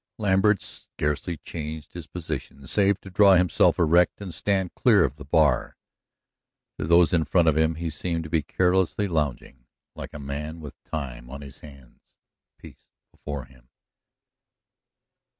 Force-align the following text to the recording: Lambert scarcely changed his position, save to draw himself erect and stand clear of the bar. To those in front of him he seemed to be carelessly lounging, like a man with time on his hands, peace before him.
Lambert 0.17 0.63
scarcely 0.63 1.37
changed 1.37 1.93
his 1.93 2.07
position, 2.07 2.65
save 2.65 2.99
to 3.01 3.11
draw 3.11 3.35
himself 3.35 3.77
erect 3.77 4.19
and 4.19 4.33
stand 4.33 4.73
clear 4.73 5.03
of 5.03 5.17
the 5.17 5.23
bar. 5.23 5.77
To 6.79 6.85
those 6.85 7.13
in 7.13 7.23
front 7.23 7.47
of 7.47 7.55
him 7.55 7.75
he 7.75 7.91
seemed 7.91 8.23
to 8.23 8.29
be 8.31 8.41
carelessly 8.41 9.07
lounging, 9.07 9.67
like 9.95 10.13
a 10.15 10.17
man 10.17 10.59
with 10.59 10.83
time 10.85 11.29
on 11.29 11.41
his 11.41 11.59
hands, 11.59 12.15
peace 12.57 12.87
before 13.11 13.45
him. 13.45 13.69